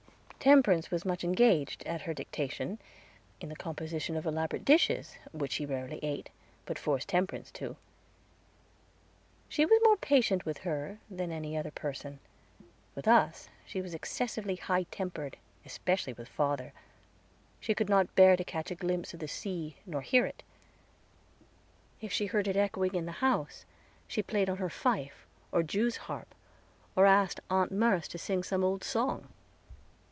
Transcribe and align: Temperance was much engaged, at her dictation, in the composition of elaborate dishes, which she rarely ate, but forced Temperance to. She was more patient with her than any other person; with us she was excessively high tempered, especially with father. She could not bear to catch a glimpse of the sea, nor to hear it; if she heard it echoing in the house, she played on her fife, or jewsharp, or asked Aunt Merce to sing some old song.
Temperance 0.41 0.89
was 0.89 1.05
much 1.05 1.23
engaged, 1.23 1.85
at 1.85 2.01
her 2.01 2.15
dictation, 2.15 2.79
in 3.39 3.49
the 3.49 3.55
composition 3.55 4.15
of 4.17 4.25
elaborate 4.25 4.65
dishes, 4.65 5.17
which 5.31 5.51
she 5.51 5.67
rarely 5.67 5.99
ate, 6.01 6.31
but 6.65 6.79
forced 6.79 7.09
Temperance 7.09 7.51
to. 7.51 7.75
She 9.47 9.67
was 9.67 9.79
more 9.83 9.97
patient 9.97 10.43
with 10.43 10.57
her 10.65 10.97
than 11.11 11.31
any 11.31 11.55
other 11.55 11.69
person; 11.69 12.17
with 12.95 13.07
us 13.07 13.49
she 13.67 13.83
was 13.83 13.93
excessively 13.93 14.55
high 14.55 14.87
tempered, 14.89 15.37
especially 15.63 16.13
with 16.13 16.27
father. 16.27 16.73
She 17.59 17.75
could 17.75 17.87
not 17.87 18.15
bear 18.15 18.35
to 18.35 18.43
catch 18.43 18.71
a 18.71 18.75
glimpse 18.75 19.13
of 19.13 19.19
the 19.19 19.27
sea, 19.27 19.75
nor 19.85 20.01
to 20.01 20.07
hear 20.07 20.25
it; 20.25 20.41
if 22.01 22.11
she 22.11 22.25
heard 22.25 22.47
it 22.47 22.57
echoing 22.57 22.95
in 22.95 23.05
the 23.05 23.11
house, 23.21 23.63
she 24.07 24.23
played 24.23 24.49
on 24.49 24.57
her 24.57 24.71
fife, 24.71 25.27
or 25.51 25.61
jewsharp, 25.61 26.33
or 26.95 27.05
asked 27.05 27.39
Aunt 27.51 27.71
Merce 27.71 28.07
to 28.07 28.17
sing 28.17 28.41
some 28.41 28.63
old 28.63 28.83
song. 28.83 29.27